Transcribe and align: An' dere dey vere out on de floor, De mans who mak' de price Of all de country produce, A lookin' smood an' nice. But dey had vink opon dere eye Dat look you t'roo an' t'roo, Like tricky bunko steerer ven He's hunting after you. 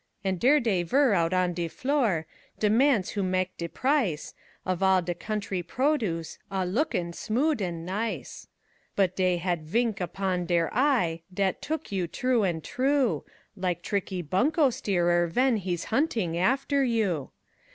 An' 0.23 0.37
dere 0.37 0.59
dey 0.59 0.81
vere 0.81 1.13
out 1.13 1.31
on 1.31 1.53
de 1.53 1.67
floor, 1.67 2.25
De 2.57 2.71
mans 2.71 3.07
who 3.11 3.21
mak' 3.21 3.55
de 3.59 3.67
price 3.67 4.33
Of 4.65 4.81
all 4.81 5.03
de 5.03 5.13
country 5.13 5.61
produce, 5.61 6.39
A 6.49 6.65
lookin' 6.65 7.11
smood 7.13 7.61
an' 7.61 7.85
nice. 7.85 8.47
But 8.95 9.15
dey 9.15 9.37
had 9.37 9.61
vink 9.63 9.97
opon 9.97 10.47
dere 10.47 10.71
eye 10.73 11.21
Dat 11.31 11.63
look 11.69 11.91
you 11.91 12.07
t'roo 12.07 12.43
an' 12.43 12.61
t'roo, 12.61 13.23
Like 13.55 13.83
tricky 13.83 14.23
bunko 14.23 14.71
steerer 14.71 15.27
ven 15.27 15.57
He's 15.57 15.83
hunting 15.93 16.35
after 16.35 16.83
you. 16.83 17.29